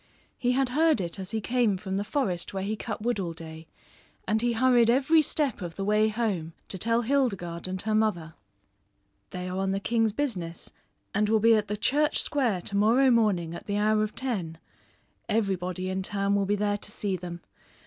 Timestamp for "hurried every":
4.53-5.21